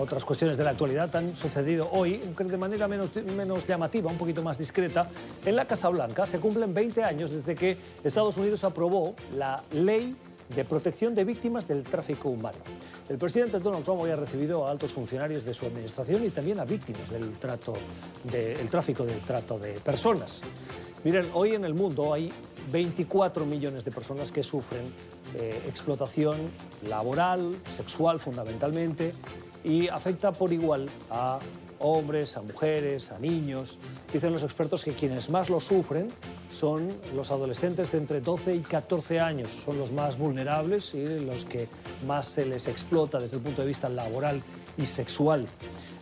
Otras 0.00 0.24
cuestiones 0.24 0.56
de 0.56 0.64
la 0.64 0.70
actualidad 0.70 1.14
han 1.14 1.36
sucedido 1.36 1.90
hoy, 1.92 2.16
de 2.16 2.56
manera 2.56 2.88
menos, 2.88 3.14
menos 3.16 3.66
llamativa, 3.66 4.10
un 4.10 4.16
poquito 4.16 4.42
más 4.42 4.56
discreta. 4.56 5.10
En 5.44 5.54
la 5.54 5.66
Casa 5.66 5.90
Blanca 5.90 6.26
se 6.26 6.40
cumplen 6.40 6.72
20 6.72 7.04
años 7.04 7.32
desde 7.32 7.54
que 7.54 7.76
Estados 8.02 8.38
Unidos 8.38 8.64
aprobó 8.64 9.14
la 9.36 9.62
ley 9.72 10.16
de 10.56 10.64
protección 10.64 11.14
de 11.14 11.24
víctimas 11.24 11.68
del 11.68 11.84
tráfico 11.84 12.30
humano. 12.30 12.56
El 13.10 13.18
presidente 13.18 13.58
Donald 13.58 13.84
Trump 13.84 14.00
hoy 14.00 14.10
ha 14.10 14.16
recibido 14.16 14.66
a 14.66 14.70
altos 14.70 14.90
funcionarios 14.92 15.44
de 15.44 15.52
su 15.52 15.66
administración 15.66 16.24
y 16.24 16.30
también 16.30 16.60
a 16.60 16.64
víctimas 16.64 17.10
del 17.10 17.32
trato 17.34 17.74
del 18.24 18.70
tráfico 18.70 19.04
del 19.04 19.20
trato 19.20 19.58
de 19.58 19.74
personas. 19.80 20.40
Miren, 21.04 21.26
hoy 21.34 21.52
en 21.52 21.66
el 21.66 21.74
mundo 21.74 22.14
hay 22.14 22.32
24 22.72 23.44
millones 23.44 23.84
de 23.84 23.90
personas 23.90 24.32
que 24.32 24.42
sufren 24.42 24.82
eh, 25.34 25.62
explotación 25.68 26.36
laboral, 26.88 27.54
sexual 27.70 28.18
fundamentalmente, 28.18 29.12
y 29.64 29.88
afecta 29.88 30.32
por 30.32 30.52
igual 30.52 30.88
a 31.10 31.38
hombres, 31.80 32.36
a 32.36 32.42
mujeres, 32.42 33.10
a 33.10 33.18
niños. 33.18 33.78
Dicen 34.12 34.32
los 34.32 34.42
expertos 34.42 34.84
que 34.84 34.92
quienes 34.92 35.30
más 35.30 35.50
lo 35.50 35.60
sufren 35.60 36.08
son 36.52 36.90
los 37.14 37.30
adolescentes 37.30 37.92
de 37.92 37.98
entre 37.98 38.20
12 38.20 38.54
y 38.54 38.60
14 38.60 39.20
años, 39.20 39.50
son 39.50 39.78
los 39.78 39.92
más 39.92 40.18
vulnerables 40.18 40.94
y 40.94 41.20
los 41.20 41.44
que 41.44 41.68
más 42.06 42.28
se 42.28 42.44
les 42.44 42.68
explota 42.68 43.18
desde 43.18 43.36
el 43.38 43.42
punto 43.42 43.62
de 43.62 43.68
vista 43.68 43.88
laboral 43.88 44.42
y 44.76 44.86
sexual. 44.86 45.46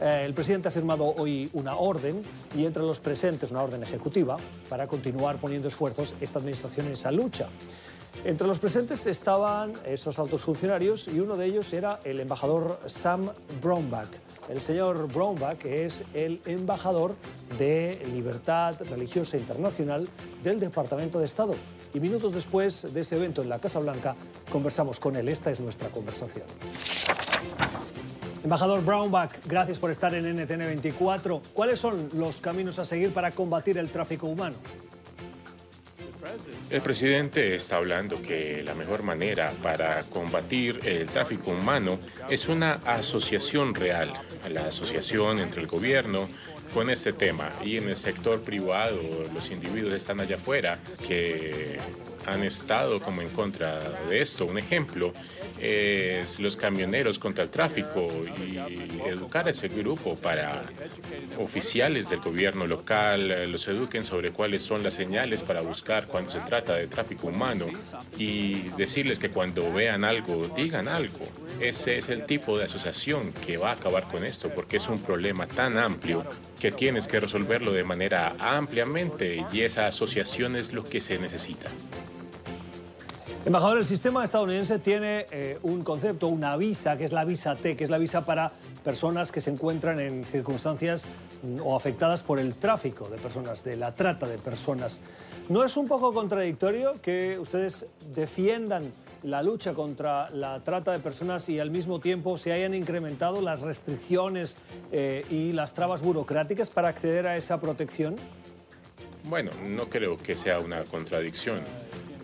Eh, 0.00 0.22
el 0.24 0.34
presidente 0.34 0.68
ha 0.68 0.70
firmado 0.70 1.14
hoy 1.16 1.48
una 1.52 1.76
orden 1.76 2.22
y 2.56 2.64
entre 2.64 2.82
los 2.82 3.00
presentes 3.00 3.50
una 3.50 3.62
orden 3.62 3.82
ejecutiva 3.82 4.36
para 4.68 4.86
continuar 4.86 5.36
poniendo 5.38 5.68
esfuerzos 5.68 6.14
esta 6.20 6.38
administración 6.38 6.86
en 6.86 6.92
esa 6.92 7.10
lucha. 7.10 7.48
Entre 8.24 8.46
los 8.46 8.58
presentes 8.58 9.06
estaban 9.06 9.72
esos 9.84 10.18
altos 10.18 10.42
funcionarios 10.42 11.08
y 11.08 11.20
uno 11.20 11.36
de 11.36 11.46
ellos 11.46 11.72
era 11.72 12.00
el 12.04 12.20
embajador 12.20 12.80
Sam 12.86 13.30
Brownback. 13.62 14.08
El 14.48 14.62
señor 14.62 15.12
Brownback 15.12 15.64
es 15.64 16.04
el 16.14 16.40
embajador 16.46 17.14
de 17.58 18.00
Libertad 18.12 18.76
Religiosa 18.90 19.36
Internacional 19.36 20.08
del 20.42 20.60
Departamento 20.60 21.18
de 21.18 21.24
Estado. 21.26 21.54
Y 21.94 22.00
minutos 22.00 22.32
después 22.32 22.92
de 22.92 23.00
ese 23.00 23.16
evento 23.16 23.42
en 23.42 23.48
la 23.48 23.58
Casa 23.58 23.78
Blanca 23.80 24.14
conversamos 24.50 25.00
con 25.00 25.16
él. 25.16 25.28
Esta 25.28 25.50
es 25.50 25.60
nuestra 25.60 25.88
conversación. 25.88 26.46
Embajador 28.44 28.84
Brownback, 28.84 29.40
gracias 29.46 29.80
por 29.80 29.90
estar 29.90 30.14
en 30.14 30.36
NTN 30.36 30.58
24. 30.58 31.42
¿Cuáles 31.52 31.80
son 31.80 32.08
los 32.14 32.40
caminos 32.40 32.78
a 32.78 32.84
seguir 32.84 33.12
para 33.12 33.32
combatir 33.32 33.76
el 33.78 33.90
tráfico 33.90 34.28
humano? 34.28 34.54
El 36.70 36.80
presidente 36.80 37.54
está 37.54 37.76
hablando 37.76 38.20
que 38.20 38.62
la 38.64 38.74
mejor 38.74 39.02
manera 39.02 39.52
para 39.62 40.02
combatir 40.04 40.80
el 40.84 41.06
tráfico 41.06 41.52
humano 41.52 41.98
es 42.28 42.48
una 42.48 42.74
asociación 42.84 43.74
real, 43.74 44.12
la 44.48 44.66
asociación 44.66 45.38
entre 45.38 45.62
el 45.62 45.66
gobierno 45.66 46.28
con 46.72 46.90
este 46.90 47.12
tema 47.12 47.50
y 47.64 47.76
en 47.76 47.88
el 47.88 47.96
sector 47.96 48.42
privado 48.42 49.00
los 49.34 49.50
individuos 49.50 49.94
están 49.94 50.20
allá 50.20 50.36
afuera 50.36 50.78
que 51.06 51.78
han 52.26 52.42
estado 52.42 53.00
como 53.00 53.22
en 53.22 53.28
contra 53.28 53.78
de 54.08 54.20
esto. 54.20 54.46
Un 54.46 54.58
ejemplo 54.58 55.12
es 55.60 56.38
los 56.38 56.56
camioneros 56.56 57.18
contra 57.18 57.44
el 57.44 57.50
tráfico 57.50 58.08
y 58.44 58.58
educar 59.08 59.46
a 59.46 59.50
ese 59.50 59.68
grupo 59.68 60.16
para 60.16 60.64
oficiales 61.38 62.10
del 62.10 62.20
gobierno 62.20 62.66
local 62.66 63.50
los 63.50 63.66
eduquen 63.68 64.04
sobre 64.04 64.30
cuáles 64.30 64.62
son 64.62 64.82
las 64.82 64.94
señales 64.94 65.42
para 65.42 65.60
buscar 65.60 66.06
cuando 66.06 66.30
se 66.30 66.40
trata 66.40 66.74
de 66.74 66.86
tráfico 66.88 67.28
humano 67.28 67.66
y 68.18 68.70
decirles 68.76 69.18
que 69.18 69.30
cuando 69.30 69.72
vean 69.72 70.04
algo 70.04 70.48
digan 70.54 70.88
algo. 70.88 71.26
Ese 71.60 71.96
es 71.96 72.10
el 72.10 72.24
tipo 72.24 72.58
de 72.58 72.64
asociación 72.64 73.32
que 73.32 73.56
va 73.56 73.70
a 73.70 73.74
acabar 73.74 74.04
con 74.04 74.24
esto 74.24 74.50
porque 74.54 74.76
es 74.76 74.88
un 74.88 75.00
problema 75.00 75.46
tan 75.46 75.78
amplio 75.78 76.24
que 76.60 76.70
tienes 76.70 77.06
que 77.06 77.18
resolverlo 77.18 77.72
de 77.72 77.82
manera 77.82 78.36
ampliamente 78.38 79.44
y 79.52 79.62
esa 79.62 79.86
asociación 79.86 80.56
es 80.56 80.72
lo 80.72 80.84
que 80.84 81.00
se 81.00 81.18
necesita. 81.18 81.70
Embajador, 83.46 83.78
el 83.78 83.86
sistema 83.86 84.24
estadounidense 84.24 84.80
tiene 84.80 85.26
eh, 85.30 85.56
un 85.62 85.84
concepto, 85.84 86.26
una 86.26 86.56
visa, 86.56 86.98
que 86.98 87.04
es 87.04 87.12
la 87.12 87.24
visa 87.24 87.54
T, 87.54 87.76
que 87.76 87.84
es 87.84 87.90
la 87.90 87.98
visa 87.98 88.24
para 88.24 88.50
personas 88.82 89.30
que 89.30 89.40
se 89.40 89.50
encuentran 89.50 90.00
en 90.00 90.24
circunstancias 90.24 91.06
mm, 91.44 91.60
o 91.64 91.76
afectadas 91.76 92.24
por 92.24 92.40
el 92.40 92.56
tráfico 92.56 93.08
de 93.08 93.18
personas, 93.18 93.62
de 93.62 93.76
la 93.76 93.94
trata 93.94 94.26
de 94.26 94.38
personas. 94.38 95.00
¿No 95.48 95.62
es 95.62 95.76
un 95.76 95.86
poco 95.86 96.12
contradictorio 96.12 97.00
que 97.00 97.38
ustedes 97.38 97.86
defiendan 98.16 98.92
la 99.22 99.44
lucha 99.44 99.74
contra 99.74 100.28
la 100.30 100.58
trata 100.64 100.90
de 100.90 100.98
personas 100.98 101.48
y 101.48 101.60
al 101.60 101.70
mismo 101.70 102.00
tiempo 102.00 102.38
se 102.38 102.52
hayan 102.52 102.74
incrementado 102.74 103.40
las 103.42 103.60
restricciones 103.60 104.56
eh, 104.90 105.24
y 105.30 105.52
las 105.52 105.72
trabas 105.72 106.02
burocráticas 106.02 106.70
para 106.70 106.88
acceder 106.88 107.28
a 107.28 107.36
esa 107.36 107.60
protección? 107.60 108.16
Bueno, 109.22 109.52
no 109.68 109.88
creo 109.88 110.18
que 110.18 110.34
sea 110.34 110.58
una 110.58 110.82
contradicción 110.82 111.60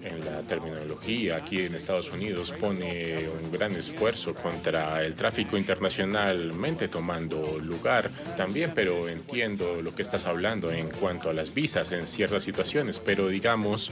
en 0.05 0.25
la 0.25 0.41
terminología 0.43 1.37
aquí 1.37 1.63
en 1.63 1.75
Estados 1.75 2.11
Unidos 2.11 2.53
pone 2.53 3.29
un 3.29 3.53
gran 3.53 3.73
esfuerzo 3.75 4.35
contra 4.35 5.03
el 5.03 5.15
tráfico 5.15 5.57
internacionalmente 5.57 6.89
tomando 6.89 7.59
lugar 7.59 8.11
también, 8.37 8.73
pero 8.75 9.09
entiendo 9.09 9.81
lo 9.81 9.95
que 9.95 10.03
estás 10.03 10.27
hablando 10.27 10.73
en 10.73 10.89
cuanto 10.89 11.31
a 11.31 11.33
las 11.33 11.55
visas 11.55 11.93
en 11.93 12.07
ciertas 12.07 12.43
situaciones, 12.43 12.99
pero 12.99 13.29
digamos 13.29 13.91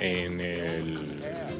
en 0.00 0.38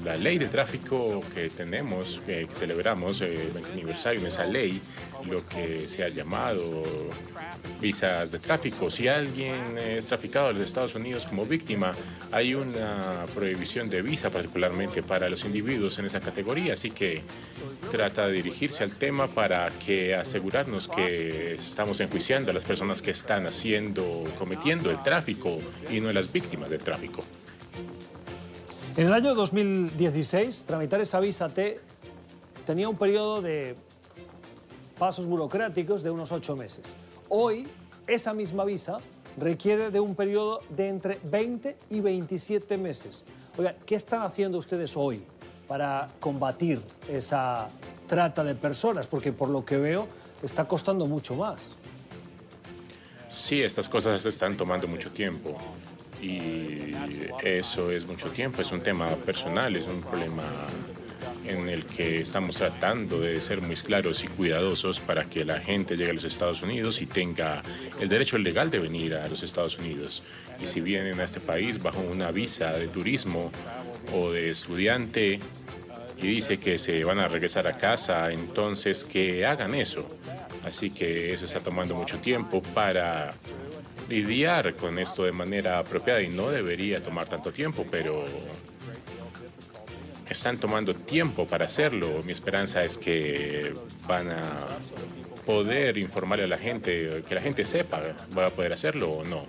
la 0.05 0.17
ley 0.17 0.39
de 0.39 0.47
tráfico 0.47 1.21
que 1.35 1.49
tenemos, 1.49 2.21
que 2.27 2.47
celebramos 2.53 3.21
el 3.21 3.51
20 3.53 3.73
aniversario 3.73 4.21
en 4.21 4.27
esa 4.27 4.45
ley, 4.45 4.81
lo 5.27 5.47
que 5.47 5.89
se 5.89 6.05
ha 6.05 6.09
llamado 6.09 6.83
visas 7.81 8.33
de 8.33 8.39
tráfico. 8.39 8.91
Si 8.91 9.09
alguien 9.09 9.79
es 9.79 10.07
traficado 10.07 10.49
a 10.49 10.53
los 10.53 10.63
Estados 10.63 10.95
Unidos 10.95 11.27
como 11.27 11.47
víctima, 11.47 11.93
hay 12.33 12.55
una 12.55 13.25
prohibición 13.35 13.89
de 13.89 14.03
visa 14.03 14.31
particularmente 14.31 15.03
para 15.03 15.29
los 15.29 15.45
individuos 15.45 15.99
en 15.99 16.07
esa 16.07 16.21
categoría, 16.21 16.75
así 16.75 16.91
que 16.91 17.23
trata 17.91 18.27
de 18.27 18.33
dirigirse 18.33 18.85
al 18.85 18.93
tema 18.93 19.29
para 19.29 19.69
que 19.69 20.15
asegurarnos 20.15 20.89
que 20.89 21.55
estamos 21.55 22.01
enjuiciando 22.01 22.51
a 22.51 22.55
las 22.55 22.65
personas 22.65 23.03
que 23.03 23.11
están 23.11 23.47
haciendo, 23.47 24.25
cometiendo 24.39 24.91
el 24.91 25.03
tráfico 25.03 25.59
y 25.91 26.01
no 26.01 26.13
las 26.13 26.33
víctimas 26.33 26.71
del 26.71 26.81
tráfico. 26.81 27.25
En 28.97 29.07
el 29.07 29.13
año 29.13 29.35
2016, 29.35 30.65
tramitar 30.65 31.01
esa 31.01 31.21
visa 31.21 31.49
T 31.49 31.79
tenía 32.67 32.89
un 32.89 32.99
periodo 32.99 33.41
de 33.41 33.77
pasos 34.99 35.27
burocráticos 35.27 36.03
de 36.03 36.11
unos 36.11 36.33
ocho 36.33 36.57
meses. 36.57 36.95
Hoy, 37.29 37.67
esa 38.07 38.35
misma 38.35 38.65
visa 38.65 38.99
requiere 39.39 39.91
de 39.91 40.01
un 40.01 40.15
periodo 40.15 40.61
de 40.71 40.89
entre 40.89 41.21
20 41.23 41.77
y 41.91 42.01
27 42.01 42.77
meses. 42.77 43.25
Oiga, 43.57 43.77
¿qué 43.87 43.95
están 43.95 44.23
haciendo 44.23 44.59
ustedes 44.59 44.97
hoy 44.97 45.23
para 45.67 46.09
combatir 46.21 46.81
esa 47.09 47.69
trata 48.07 48.43
de 48.43 48.55
personas? 48.55 49.07
Porque 49.07 49.33
por 49.33 49.49
lo 49.49 49.65
que 49.65 49.77
veo 49.77 50.09
está 50.43 50.67
costando 50.67 51.07
mucho 51.07 51.35
más. 51.35 51.63
Sí, 53.29 53.63
estas 53.63 53.89
cosas 53.89 54.25
están 54.25 54.57
tomando 54.57 54.89
mucho 54.89 55.13
tiempo 55.13 55.57
y 56.21 56.93
eso 57.43 57.91
es 57.91 58.07
mucho 58.07 58.31
tiempo, 58.31 58.63
es 58.63 58.73
un 58.73 58.81
tema 58.81 59.07
personal, 59.07 59.77
es 59.77 59.87
un 59.87 60.01
problema 60.01 60.43
en 61.49 61.69
el 61.69 61.85
que 61.85 62.21
estamos 62.21 62.57
tratando 62.57 63.21
de 63.21 63.41
ser 63.41 63.61
muy 63.61 63.75
claros 63.77 64.23
y 64.23 64.29
cuidadosos 64.29 65.01
para 65.01 65.25
que 65.25 65.45
la 65.45 65.59
gente 65.61 65.97
llegue 65.97 66.11
a 66.11 66.15
los 66.15 66.25
Estados 66.25 66.63
Unidos 66.63 67.01
y 67.01 67.07
tenga 67.07 67.63
el 67.99 68.09
derecho 68.09 68.39
legal 68.39 68.71
de 68.71 68.79
venir 68.79 69.15
a 69.15 69.27
los 69.29 69.43
Estados 69.43 69.79
Unidos. 69.79 70.23
Y 70.63 70.67
si 70.67 70.81
vienen 70.81 71.19
a 71.21 71.25
este 71.25 71.41
país 71.41 71.83
bajo 71.83 72.01
una 72.01 72.31
visa 72.31 72.71
de 72.73 72.89
turismo 72.89 73.51
o 74.15 74.31
de 74.31 74.51
estudiante 74.51 75.41
y 76.17 76.27
dice 76.27 76.59
que 76.59 76.79
se 76.79 77.03
van 77.05 77.19
a 77.19 77.29
regresar 77.29 77.67
a 77.67 77.79
casa, 77.79 78.31
entonces 78.31 79.05
que 79.05 79.47
hagan 79.47 79.75
eso. 79.75 80.09
Así 80.65 80.91
que 80.91 81.33
eso 81.33 81.45
está 81.45 81.61
tomando 81.61 81.95
mucho 81.95 82.19
tiempo 82.19 82.61
para 82.75 83.33
lidiar 84.09 84.75
con 84.75 84.99
esto 84.99 85.25
de 85.25 85.33
manera 85.33 85.79
apropiada 85.79 86.23
y 86.23 86.29
no 86.29 86.51
debería 86.51 87.03
tomar 87.03 87.27
tanto 87.27 87.53
tiempo, 87.53 87.87
pero 87.91 88.25
están 90.39 90.57
tomando 90.57 90.95
tiempo 90.95 91.47
para 91.47 91.65
hacerlo. 91.65 92.23
Mi 92.25 92.31
esperanza 92.31 92.85
es 92.85 92.97
que 92.97 93.75
van 94.07 94.31
a 94.31 94.69
poder 95.45 95.99
informarle 95.99 96.45
a 96.45 96.49
la 96.49 96.59
gente, 96.59 97.25
que 97.29 97.35
la 97.35 97.41
gente 97.41 97.65
sepa, 97.65 98.01
va 98.37 98.47
a 98.47 98.51
poder 98.51 98.73
hacerlo 98.73 99.11
o 99.11 99.25
no. 99.25 99.47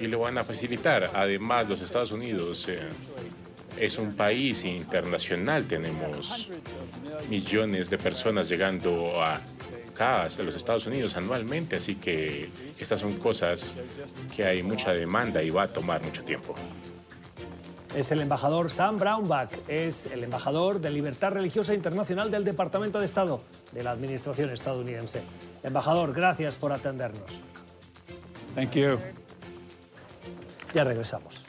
Y 0.00 0.08
lo 0.08 0.18
van 0.18 0.38
a 0.38 0.44
facilitar. 0.44 1.12
Además, 1.14 1.68
los 1.68 1.80
Estados 1.80 2.10
Unidos 2.10 2.66
eh, 2.68 2.80
es 3.78 3.96
un 3.96 4.16
país 4.16 4.64
internacional. 4.64 5.66
Tenemos 5.66 6.48
millones 7.30 7.88
de 7.88 7.98
personas 7.98 8.48
llegando 8.48 9.22
a 9.22 9.40
acá, 9.92 10.22
a 10.22 10.42
los 10.42 10.56
Estados 10.56 10.84
Unidos 10.86 11.16
anualmente. 11.16 11.76
Así 11.76 11.94
que 11.94 12.50
estas 12.76 12.98
son 12.98 13.14
cosas 13.18 13.76
que 14.34 14.44
hay 14.44 14.64
mucha 14.64 14.92
demanda 14.92 15.40
y 15.44 15.50
va 15.50 15.62
a 15.62 15.68
tomar 15.68 16.02
mucho 16.02 16.24
tiempo. 16.24 16.56
Es 17.94 18.10
el 18.10 18.20
embajador 18.20 18.70
Sam 18.70 18.98
Brownback, 18.98 19.68
es 19.68 20.06
el 20.06 20.24
embajador 20.24 20.80
de 20.80 20.90
Libertad 20.90 21.32
Religiosa 21.32 21.74
Internacional 21.74 22.30
del 22.30 22.44
Departamento 22.44 22.98
de 22.98 23.06
Estado 23.06 23.40
de 23.72 23.82
la 23.82 23.90
Administración 23.90 24.50
estadounidense. 24.50 25.22
Embajador, 25.62 26.12
gracias 26.14 26.56
por 26.56 26.72
atendernos. 26.72 27.40
Thank 28.54 28.72
you. 28.72 28.98
Ya 30.74 30.84
regresamos. 30.84 31.41